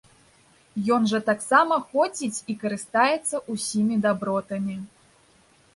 [0.95, 4.75] Ён жа таксама ходзіць і карыстаецца ўсімі дабротамі.